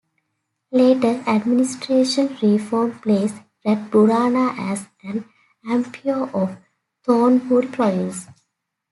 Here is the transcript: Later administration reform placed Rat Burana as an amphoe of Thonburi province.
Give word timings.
Later 0.71 1.21
administration 1.27 2.35
reform 2.41 2.97
placed 3.01 3.35
Rat 3.63 3.91
Burana 3.91 4.57
as 4.57 4.87
an 5.03 5.29
amphoe 5.63 6.33
of 6.33 6.57
Thonburi 7.05 7.71
province. 7.71 8.25